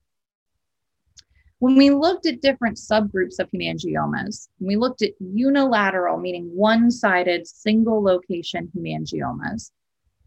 When 1.59 1.75
we 1.75 1.89
looked 1.89 2.27
at 2.27 2.41
different 2.41 2.77
subgroups 2.77 3.39
of 3.39 3.49
hemangiomas, 3.49 4.49
we 4.59 4.75
looked 4.75 5.01
at 5.01 5.13
unilateral, 5.19 6.17
meaning 6.17 6.51
one 6.53 6.91
sided 6.91 7.47
single 7.47 8.03
location 8.03 8.71
hemangiomas, 8.75 9.71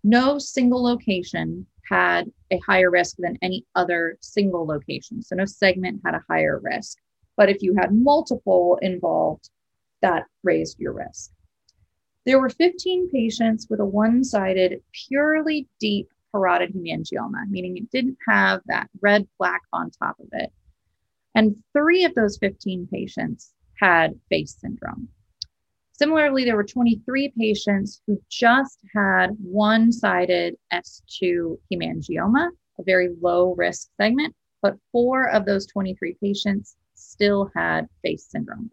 no 0.02 0.38
single 0.38 0.82
location 0.82 1.66
had 1.88 2.32
a 2.50 2.58
higher 2.58 2.90
risk 2.90 3.16
than 3.18 3.38
any 3.42 3.64
other 3.74 4.16
single 4.20 4.66
location. 4.66 5.22
So 5.22 5.36
no 5.36 5.44
segment 5.44 6.00
had 6.04 6.14
a 6.14 6.24
higher 6.28 6.60
risk. 6.62 6.98
But 7.36 7.48
if 7.48 7.62
you 7.62 7.74
had 7.78 7.92
multiple 7.92 8.78
involved, 8.82 9.50
that 10.02 10.24
raised 10.42 10.78
your 10.78 10.94
risk. 10.94 11.30
There 12.26 12.40
were 12.40 12.48
15 12.48 13.10
patients 13.10 13.66
with 13.68 13.80
a 13.80 13.84
one 13.84 14.24
sided, 14.24 14.82
purely 14.92 15.68
deep 15.78 16.08
parotid 16.34 16.74
hemangioma, 16.74 17.48
meaning 17.48 17.76
it 17.76 17.90
didn't 17.90 18.18
have 18.28 18.62
that 18.66 18.88
red 19.00 19.26
plaque 19.36 19.62
on 19.72 19.90
top 19.90 20.18
of 20.20 20.28
it. 20.32 20.52
And 21.34 21.56
three 21.72 22.04
of 22.04 22.14
those 22.14 22.38
15 22.38 22.88
patients 22.92 23.52
had 23.80 24.18
PHACE 24.28 24.56
syndrome. 24.60 25.08
Similarly, 25.92 26.44
there 26.44 26.56
were 26.56 26.64
23 26.64 27.32
patients 27.38 28.00
who 28.06 28.20
just 28.30 28.80
had 28.94 29.36
one 29.38 29.92
sided 29.92 30.56
S2 30.72 31.58
hemangioma, 31.70 32.48
a 32.78 32.82
very 32.82 33.10
low 33.20 33.54
risk 33.54 33.90
segment, 34.00 34.34
but 34.62 34.78
four 34.92 35.28
of 35.28 35.44
those 35.44 35.66
23 35.66 36.16
patients 36.22 36.76
still 36.94 37.50
had 37.54 37.86
PHACE 38.02 38.26
syndrome. 38.30 38.70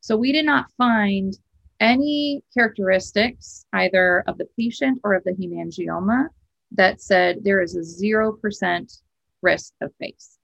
So 0.00 0.16
we 0.16 0.32
did 0.32 0.46
not 0.46 0.72
find 0.78 1.34
any 1.78 2.42
characteristics 2.54 3.66
either 3.72 4.24
of 4.26 4.38
the 4.38 4.48
patient 4.58 5.00
or 5.04 5.14
of 5.14 5.24
the 5.24 5.32
hemangioma 5.32 6.28
that 6.72 7.00
said 7.00 7.42
there 7.42 7.60
is 7.62 7.74
a 7.76 8.04
0% 8.04 9.02
risk 9.42 9.74
of 9.80 9.92
PHACE. 10.00 10.39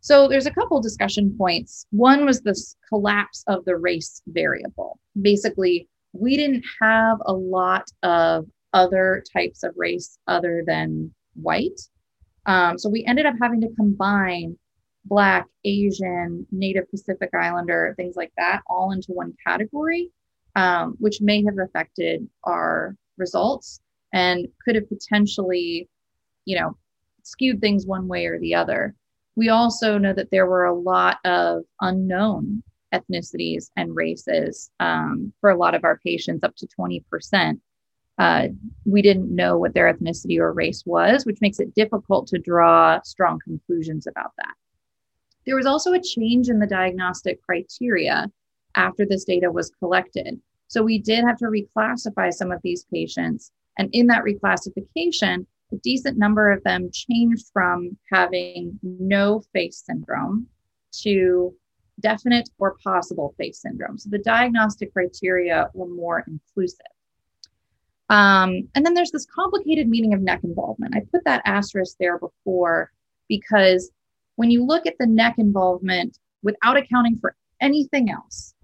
So 0.00 0.28
there's 0.28 0.46
a 0.46 0.50
couple 0.50 0.80
discussion 0.80 1.34
points. 1.36 1.86
One 1.90 2.24
was 2.24 2.40
this 2.40 2.76
collapse 2.88 3.44
of 3.46 3.64
the 3.64 3.76
race 3.76 4.22
variable. 4.26 4.98
Basically, 5.20 5.88
we 6.12 6.36
didn't 6.36 6.64
have 6.80 7.18
a 7.26 7.32
lot 7.32 7.84
of 8.02 8.46
other 8.72 9.22
types 9.32 9.62
of 9.62 9.74
race 9.76 10.18
other 10.26 10.62
than 10.66 11.12
white. 11.34 11.80
Um, 12.46 12.78
so 12.78 12.88
we 12.88 13.04
ended 13.04 13.26
up 13.26 13.34
having 13.40 13.60
to 13.60 13.68
combine 13.76 14.56
Black, 15.04 15.46
Asian, 15.64 16.46
Native 16.50 16.90
Pacific 16.90 17.30
Islander, 17.34 17.94
things 17.96 18.16
like 18.16 18.32
that, 18.36 18.62
all 18.66 18.92
into 18.92 19.12
one 19.12 19.34
category, 19.46 20.10
um, 20.56 20.96
which 20.98 21.20
may 21.20 21.44
have 21.44 21.58
affected 21.58 22.26
our 22.44 22.96
results 23.16 23.80
and 24.12 24.48
could 24.64 24.74
have 24.74 24.88
potentially, 24.88 25.88
you 26.44 26.58
know, 26.58 26.76
skewed 27.22 27.60
things 27.60 27.86
one 27.86 28.08
way 28.08 28.26
or 28.26 28.38
the 28.38 28.54
other. 28.54 28.94
We 29.40 29.48
also 29.48 29.96
know 29.96 30.12
that 30.12 30.30
there 30.30 30.44
were 30.44 30.66
a 30.66 30.74
lot 30.74 31.16
of 31.24 31.62
unknown 31.80 32.62
ethnicities 32.92 33.70
and 33.74 33.96
races 33.96 34.70
um, 34.80 35.32
for 35.40 35.48
a 35.48 35.56
lot 35.56 35.74
of 35.74 35.82
our 35.82 35.98
patients, 36.04 36.44
up 36.44 36.54
to 36.56 36.66
20%. 36.66 37.58
uh, 38.18 38.48
we 38.84 39.00
didn't 39.00 39.34
know 39.34 39.56
what 39.56 39.72
their 39.72 39.90
ethnicity 39.90 40.38
or 40.38 40.52
race 40.52 40.82
was, 40.84 41.24
which 41.24 41.40
makes 41.40 41.58
it 41.58 41.74
difficult 41.74 42.26
to 42.26 42.38
draw 42.38 43.00
strong 43.00 43.38
conclusions 43.42 44.06
about 44.06 44.32
that. 44.36 44.52
There 45.46 45.56
was 45.56 45.64
also 45.64 45.94
a 45.94 46.02
change 46.02 46.50
in 46.50 46.58
the 46.58 46.66
diagnostic 46.66 47.40
criteria 47.40 48.30
after 48.74 49.06
this 49.06 49.24
data 49.24 49.50
was 49.50 49.72
collected. 49.78 50.38
So 50.68 50.82
we 50.82 50.98
did 50.98 51.24
have 51.24 51.38
to 51.38 51.46
reclassify 51.46 52.30
some 52.30 52.52
of 52.52 52.60
these 52.62 52.84
patients. 52.92 53.52
And 53.78 53.88
in 53.94 54.06
that 54.08 54.22
reclassification, 54.22 55.46
a 55.72 55.76
decent 55.76 56.18
number 56.18 56.50
of 56.50 56.62
them 56.64 56.90
changed 56.92 57.46
from 57.52 57.96
having 58.12 58.78
no 58.82 59.42
PHACE 59.52 59.84
syndrome 59.86 60.46
to 61.02 61.54
definite 62.00 62.48
or 62.58 62.76
possible 62.82 63.34
PHACE 63.38 63.60
syndrome. 63.60 63.98
So 63.98 64.08
the 64.10 64.18
diagnostic 64.18 64.92
criteria 64.92 65.68
were 65.74 65.88
more 65.88 66.24
inclusive. 66.26 66.86
Um, 68.08 68.68
and 68.74 68.84
then 68.84 68.94
there's 68.94 69.12
this 69.12 69.26
complicated 69.26 69.88
meaning 69.88 70.14
of 70.14 70.20
neck 70.20 70.40
involvement. 70.42 70.96
I 70.96 71.02
put 71.12 71.24
that 71.24 71.42
asterisk 71.44 71.96
there 72.00 72.18
before 72.18 72.90
because 73.28 73.90
when 74.34 74.50
you 74.50 74.64
look 74.64 74.86
at 74.86 74.96
the 74.98 75.06
neck 75.06 75.36
involvement 75.38 76.18
without 76.42 76.76
accounting 76.76 77.18
for 77.18 77.36
anything 77.60 78.10
else, 78.10 78.54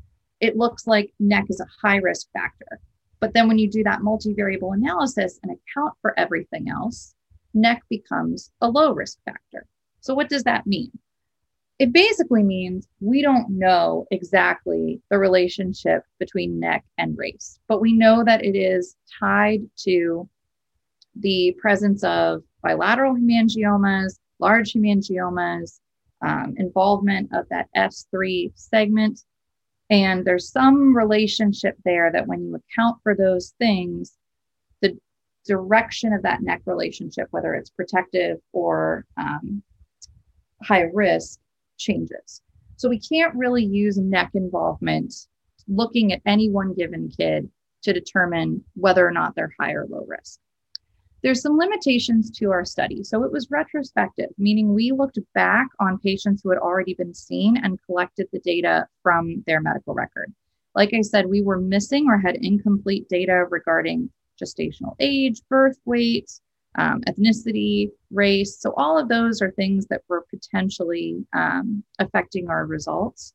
it 0.40 0.56
looks 0.56 0.86
like 0.86 1.12
neck 1.20 1.44
is 1.48 1.60
a 1.60 1.86
high 1.86 1.96
risk 1.96 2.26
factor. 2.32 2.80
But 3.20 3.32
then 3.32 3.48
when 3.48 3.58
you 3.58 3.70
do 3.70 3.82
that 3.84 4.00
multivariable 4.00 4.74
analysis 4.74 5.38
and 5.42 5.52
account 5.52 5.94
for 6.02 6.18
everything 6.18 6.68
else, 6.68 7.14
neck 7.54 7.82
becomes 7.88 8.50
a 8.60 8.68
low 8.68 8.92
risk 8.92 9.18
factor. 9.24 9.66
So, 10.00 10.14
what 10.14 10.28
does 10.28 10.44
that 10.44 10.66
mean? 10.66 10.90
It 11.78 11.92
basically 11.92 12.42
means 12.42 12.88
we 13.00 13.20
don't 13.20 13.50
know 13.50 14.06
exactly 14.10 15.00
the 15.10 15.18
relationship 15.18 16.04
between 16.18 16.58
neck 16.58 16.84
and 16.96 17.18
race, 17.18 17.58
but 17.68 17.82
we 17.82 17.92
know 17.92 18.24
that 18.24 18.44
it 18.44 18.56
is 18.56 18.96
tied 19.20 19.60
to 19.84 20.28
the 21.16 21.56
presence 21.58 22.02
of 22.04 22.42
bilateral 22.62 23.14
hemangiomas, 23.14 24.18
large 24.38 24.72
hemangiomas, 24.72 25.80
um, 26.22 26.54
involvement 26.56 27.30
of 27.34 27.46
that 27.50 27.68
S3 27.76 28.52
segment. 28.54 29.20
And 29.90 30.24
there's 30.24 30.50
some 30.50 30.96
relationship 30.96 31.76
there 31.84 32.10
that 32.12 32.26
when 32.26 32.44
you 32.44 32.56
account 32.56 32.98
for 33.02 33.14
those 33.14 33.54
things, 33.58 34.16
the 34.82 34.98
direction 35.46 36.12
of 36.12 36.22
that 36.22 36.42
neck 36.42 36.62
relationship, 36.66 37.28
whether 37.30 37.54
it's 37.54 37.70
protective 37.70 38.38
or 38.52 39.06
um, 39.16 39.62
high 40.62 40.86
risk, 40.92 41.38
changes. 41.78 42.42
So 42.76 42.88
we 42.88 42.98
can't 42.98 43.34
really 43.34 43.64
use 43.64 43.96
neck 43.96 44.30
involvement 44.34 45.14
looking 45.68 46.12
at 46.12 46.22
any 46.26 46.50
one 46.50 46.74
given 46.74 47.08
kid 47.08 47.48
to 47.82 47.92
determine 47.92 48.64
whether 48.74 49.06
or 49.06 49.10
not 49.12 49.34
they're 49.34 49.54
high 49.60 49.72
or 49.72 49.86
low 49.88 50.04
risk. 50.06 50.40
There's 51.26 51.42
some 51.42 51.58
limitations 51.58 52.30
to 52.38 52.52
our 52.52 52.64
study. 52.64 53.02
So 53.02 53.24
it 53.24 53.32
was 53.32 53.50
retrospective, 53.50 54.30
meaning 54.38 54.72
we 54.72 54.92
looked 54.92 55.18
back 55.34 55.66
on 55.80 55.98
patients 55.98 56.40
who 56.40 56.50
had 56.50 56.58
already 56.60 56.94
been 56.94 57.14
seen 57.14 57.56
and 57.56 57.82
collected 57.84 58.28
the 58.32 58.38
data 58.38 58.86
from 59.02 59.42
their 59.44 59.60
medical 59.60 59.92
record. 59.92 60.32
Like 60.76 60.94
I 60.94 61.00
said, 61.00 61.26
we 61.26 61.42
were 61.42 61.58
missing 61.60 62.06
or 62.08 62.16
had 62.16 62.36
incomplete 62.36 63.08
data 63.08 63.44
regarding 63.50 64.08
gestational 64.40 64.94
age, 65.00 65.40
birth 65.48 65.80
weight, 65.84 66.30
um, 66.76 67.00
ethnicity, 67.08 67.90
race. 68.12 68.60
So, 68.60 68.72
all 68.76 68.96
of 68.96 69.08
those 69.08 69.42
are 69.42 69.50
things 69.50 69.88
that 69.88 70.02
were 70.06 70.26
potentially 70.30 71.26
um, 71.32 71.82
affecting 71.98 72.48
our 72.48 72.66
results. 72.66 73.34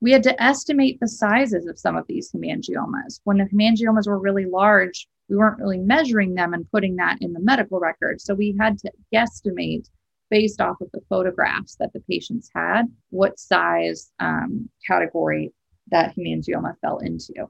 We 0.00 0.12
had 0.12 0.22
to 0.22 0.40
estimate 0.40 1.00
the 1.00 1.08
sizes 1.08 1.66
of 1.66 1.80
some 1.80 1.96
of 1.96 2.06
these 2.06 2.30
hemangiomas. 2.30 3.18
When 3.24 3.38
the 3.38 3.46
hemangiomas 3.46 4.06
were 4.06 4.20
really 4.20 4.44
large, 4.44 5.08
we 5.28 5.36
weren't 5.36 5.58
really 5.58 5.78
measuring 5.78 6.34
them 6.34 6.54
and 6.54 6.70
putting 6.70 6.96
that 6.96 7.18
in 7.20 7.32
the 7.32 7.40
medical 7.40 7.80
record. 7.80 8.20
So, 8.20 8.34
we 8.34 8.54
had 8.58 8.78
to 8.78 8.92
guesstimate 9.12 9.88
based 10.30 10.60
off 10.60 10.80
of 10.80 10.90
the 10.92 11.00
photographs 11.08 11.76
that 11.76 11.92
the 11.92 12.00
patients 12.00 12.50
had 12.54 12.84
what 13.10 13.38
size 13.38 14.10
um, 14.20 14.68
category 14.86 15.52
that 15.90 16.14
hemangioma 16.16 16.74
fell 16.80 16.98
into. 16.98 17.48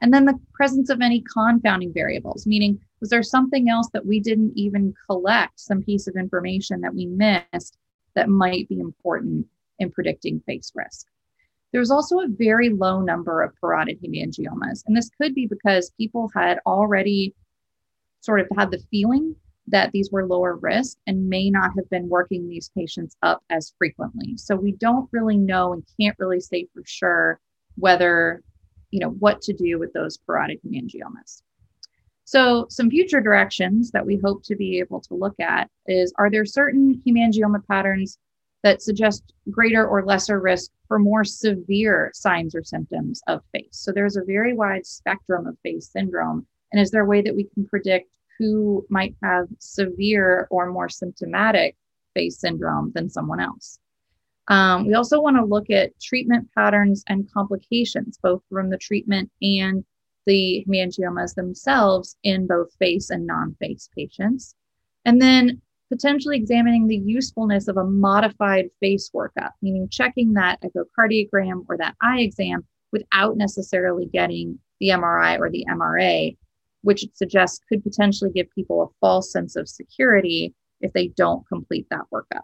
And 0.00 0.12
then 0.12 0.24
the 0.24 0.38
presence 0.52 0.90
of 0.90 1.00
any 1.00 1.22
confounding 1.32 1.92
variables, 1.92 2.46
meaning 2.46 2.80
was 3.00 3.10
there 3.10 3.22
something 3.22 3.68
else 3.68 3.88
that 3.92 4.06
we 4.06 4.20
didn't 4.20 4.52
even 4.56 4.94
collect, 5.06 5.60
some 5.60 5.82
piece 5.82 6.06
of 6.06 6.16
information 6.16 6.80
that 6.80 6.94
we 6.94 7.06
missed 7.06 7.78
that 8.14 8.28
might 8.28 8.68
be 8.68 8.78
important 8.78 9.46
in 9.78 9.90
predicting 9.90 10.42
PHACE 10.46 10.72
risk? 10.74 11.06
There's 11.74 11.90
also 11.90 12.20
a 12.20 12.28
very 12.28 12.70
low 12.70 13.02
number 13.02 13.42
of 13.42 13.52
parotid 13.62 14.00
hemangiomas. 14.00 14.82
And 14.86 14.96
this 14.96 15.10
could 15.20 15.34
be 15.34 15.46
because 15.46 15.92
people 15.98 16.30
had 16.34 16.58
already 16.64 17.34
sort 18.22 18.40
of 18.40 18.48
had 18.56 18.70
the 18.70 18.82
feeling 18.90 19.36
that 19.66 19.92
these 19.92 20.10
were 20.10 20.26
lower 20.26 20.56
risk 20.56 20.96
and 21.06 21.28
may 21.28 21.50
not 21.50 21.72
have 21.76 21.90
been 21.90 22.08
working 22.08 22.48
these 22.48 22.70
patients 22.74 23.16
up 23.22 23.42
as 23.50 23.74
frequently. 23.76 24.38
So 24.38 24.56
we 24.56 24.72
don't 24.72 25.08
really 25.12 25.36
know 25.36 25.74
and 25.74 25.82
can't 26.00 26.18
really 26.18 26.40
say 26.40 26.66
for 26.72 26.82
sure 26.86 27.38
whether 27.76 28.42
you 28.94 29.00
know, 29.00 29.10
what 29.10 29.42
to 29.42 29.52
do 29.52 29.76
with 29.76 29.92
those 29.92 30.18
parotid 30.18 30.60
hemangiomas. 30.64 31.42
So, 32.24 32.66
some 32.70 32.88
future 32.88 33.20
directions 33.20 33.90
that 33.90 34.06
we 34.06 34.20
hope 34.24 34.44
to 34.44 34.54
be 34.54 34.78
able 34.78 35.00
to 35.00 35.14
look 35.14 35.34
at 35.40 35.68
is 35.88 36.12
are 36.16 36.30
there 36.30 36.44
certain 36.44 37.02
hemangioma 37.04 37.66
patterns 37.66 38.18
that 38.62 38.82
suggest 38.82 39.32
greater 39.50 39.84
or 39.84 40.04
lesser 40.04 40.38
risk 40.38 40.70
for 40.88 40.98
more 40.98 41.24
severe 41.24 42.10
signs 42.14 42.54
or 42.54 42.62
symptoms 42.62 43.22
of 43.26 43.42
PHACE? 43.52 43.68
So, 43.72 43.92
there's 43.92 44.16
a 44.16 44.24
very 44.24 44.54
wide 44.54 44.86
spectrum 44.86 45.46
of 45.46 45.56
PHACE 45.62 45.90
syndrome. 45.90 46.46
And 46.72 46.80
is 46.80 46.90
there 46.90 47.02
a 47.02 47.08
way 47.08 47.22
that 47.22 47.36
we 47.36 47.44
can 47.54 47.66
predict 47.66 48.10
who 48.38 48.84
might 48.90 49.14
have 49.22 49.46
severe 49.58 50.48
or 50.50 50.70
more 50.70 50.88
symptomatic 50.88 51.76
PHACE 52.14 52.40
syndrome 52.40 52.92
than 52.94 53.08
someone 53.08 53.40
else? 53.40 53.78
Um, 54.48 54.86
we 54.86 54.94
also 54.94 55.20
want 55.20 55.36
to 55.36 55.44
look 55.44 55.70
at 55.70 55.98
treatment 56.00 56.48
patterns 56.54 57.02
and 57.08 57.30
complications, 57.32 58.18
both 58.22 58.42
from 58.50 58.70
the 58.70 58.76
treatment 58.76 59.30
and 59.40 59.84
the 60.26 60.64
hemangiomas 60.68 61.34
themselves 61.34 62.16
in 62.22 62.46
both 62.46 62.68
PHACE 62.78 63.10
and 63.10 63.26
non 63.26 63.56
PHACE 63.60 63.88
patients. 63.96 64.54
And 65.04 65.20
then 65.20 65.60
potentially 65.90 66.36
examining 66.36 66.86
the 66.86 66.96
usefulness 66.96 67.68
of 67.68 67.76
a 67.76 67.84
modified 67.84 68.66
PHACE 68.80 69.10
workup, 69.14 69.50
meaning 69.62 69.88
checking 69.90 70.32
that 70.34 70.60
echocardiogram 70.62 71.64
or 71.68 71.76
that 71.76 71.94
eye 72.00 72.20
exam 72.20 72.64
without 72.92 73.36
necessarily 73.36 74.06
getting 74.06 74.58
the 74.80 74.88
MRI 74.88 75.38
or 75.38 75.50
the 75.50 75.66
MRA, 75.68 76.36
which 76.82 77.04
it 77.04 77.16
suggests 77.16 77.60
could 77.68 77.82
potentially 77.82 78.30
give 78.30 78.50
people 78.54 78.82
a 78.82 78.94
false 79.00 79.32
sense 79.32 79.56
of 79.56 79.68
security 79.68 80.54
if 80.80 80.92
they 80.92 81.08
don't 81.08 81.46
complete 81.48 81.86
that 81.90 82.04
workup. 82.12 82.42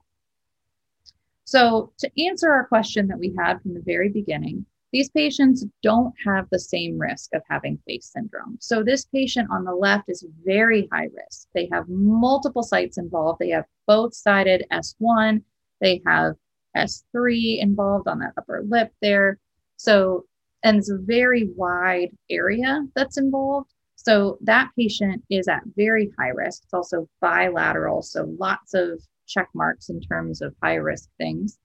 So, 1.44 1.92
to 1.98 2.10
answer 2.26 2.50
our 2.52 2.66
question 2.66 3.08
that 3.08 3.18
we 3.18 3.34
had 3.36 3.60
from 3.60 3.74
the 3.74 3.82
very 3.84 4.08
beginning, 4.08 4.66
these 4.92 5.10
patients 5.10 5.64
don't 5.82 6.12
have 6.26 6.46
the 6.50 6.58
same 6.58 6.98
risk 6.98 7.30
of 7.34 7.42
having 7.48 7.78
PHACE 7.86 8.10
syndrome. 8.12 8.56
So, 8.60 8.82
this 8.82 9.04
patient 9.04 9.48
on 9.50 9.64
the 9.64 9.74
left 9.74 10.08
is 10.08 10.26
very 10.44 10.88
high 10.92 11.08
risk. 11.14 11.48
They 11.54 11.68
have 11.72 11.88
multiple 11.88 12.62
sites 12.62 12.98
involved. 12.98 13.38
They 13.38 13.50
have 13.50 13.66
both 13.86 14.14
sided 14.14 14.66
S1, 14.72 15.42
they 15.80 16.02
have 16.06 16.34
S3 16.76 17.60
involved 17.60 18.08
on 18.08 18.18
that 18.20 18.34
upper 18.36 18.62
lip 18.66 18.92
there. 19.00 19.38
So, 19.76 20.24
and 20.62 20.78
it's 20.78 20.90
a 20.90 20.98
very 20.98 21.50
wide 21.56 22.10
area 22.28 22.86
that's 22.94 23.16
involved. 23.16 23.70
So, 23.96 24.38
that 24.42 24.70
patient 24.78 25.22
is 25.30 25.46
at 25.46 25.62
very 25.76 26.10
high 26.18 26.28
risk. 26.28 26.62
It's 26.64 26.74
also 26.74 27.08
bilateral. 27.20 28.02
So, 28.02 28.34
lots 28.38 28.74
of 28.74 29.00
check 29.26 29.48
marks 29.54 29.88
in 29.88 30.00
terms 30.00 30.42
of 30.42 30.54
high 30.62 30.74
risk 30.74 31.08
things. 31.16 31.58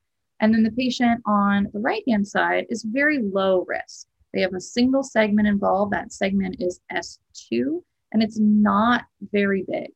And 0.46 0.54
then 0.54 0.62
the 0.62 0.70
patient 0.70 1.24
on 1.26 1.70
the 1.74 1.80
right 1.80 2.04
hand 2.08 2.28
side 2.28 2.68
is 2.70 2.86
very 2.88 3.18
low 3.20 3.66
risk. 3.68 4.06
They 4.32 4.42
have 4.42 4.54
a 4.54 4.62
single 4.62 5.02
segment 5.02 5.48
involved. 5.48 5.92
That 5.92 6.14
segment 6.14 6.58
is 6.60 6.82
S2, 6.94 7.82
and 8.12 8.22
it's 8.22 8.38
not 8.40 9.06
very 9.32 9.66
big. 9.68 9.88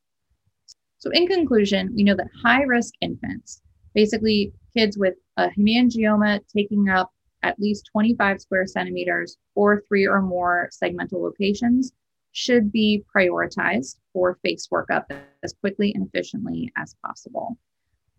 So, 0.97 1.11
in 1.11 1.27
conclusion, 1.27 1.93
we 1.95 2.01
know 2.01 2.15
that 2.15 2.31
high 2.43 2.63
risk 2.63 2.95
infants, 2.99 3.61
basically 3.93 4.51
kids 4.75 4.97
with 4.97 5.13
a 5.37 5.49
hemangioma 5.49 6.39
taking 6.51 6.89
up 6.89 7.11
at 7.43 7.59
least 7.59 7.87
25 7.91 8.41
square 8.41 8.65
centimeters 8.65 9.37
or 9.53 9.83
three 9.87 10.07
or 10.07 10.23
more 10.23 10.71
segmental 10.71 11.21
locations, 11.21 11.91
should 12.31 12.71
be 12.71 13.03
prioritized 13.15 13.97
for 14.13 14.39
PHACE 14.43 14.67
workup 14.73 15.03
as 15.43 15.53
quickly 15.61 15.93
and 15.93 16.07
efficiently 16.07 16.73
as 16.75 16.95
possible. 17.05 17.59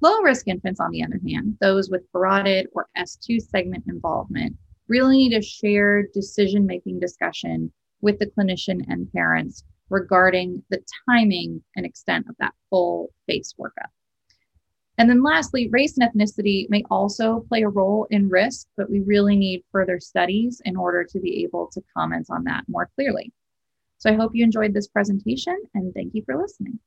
Low 0.03 0.21
risk 0.23 0.49
infants, 0.49 0.81
on 0.81 0.91
the 0.91 1.03
other 1.03 1.21
hand, 1.27 1.59
those 1.61 1.91
with 1.91 2.11
parotid 2.13 2.67
or 2.73 2.89
S2 2.97 3.41
segment 3.41 3.85
involvement, 3.87 4.57
really 4.89 5.17
need 5.17 5.35
a 5.35 5.43
shared 5.43 6.13
decision 6.13 6.67
making 6.67 7.01
discussion 7.01 7.71
with 8.01 8.19
the 8.19 8.27
clinician 8.27 8.81
and 8.89 9.13
parents 9.13 9.65
regarding 9.91 10.63
the 10.71 10.83
timing 11.09 11.63
and 11.77 11.85
extent 11.85 12.27
of 12.29 12.37
that 12.39 12.55
full 12.71 13.11
PHACE 13.29 13.55
workup. 13.59 13.91
And 14.97 15.09
then 15.09 15.23
lastly, 15.23 15.69
race 15.69 15.99
and 15.99 16.09
ethnicity 16.09 16.69
may 16.71 16.83
also 16.91 17.41
play 17.49 17.63
a 17.63 17.69
role 17.69 18.07
in 18.11 18.29
risk, 18.29 18.69
but 18.77 18.91
we 18.91 19.01
really 19.01 19.37
need 19.37 19.65
further 19.73 20.01
studies 20.01 20.61
in 20.65 20.77
order 20.77 21.05
to 21.05 21.21
be 21.21 21.43
able 21.43 21.69
to 21.73 21.83
comment 21.97 22.27
on 22.31 22.45
that 22.45 22.65
more 22.69 22.91
clearly. 22.95 23.33
So 23.99 24.11
I 24.11 24.15
hope 24.15 24.33
you 24.35 24.45
enjoyed 24.45 24.73
this 24.73 24.89
presentation 24.89 25.57
and 25.75 25.93
thank 25.95 26.15
you 26.15 26.23
for 26.25 26.37
listening. 26.37 26.79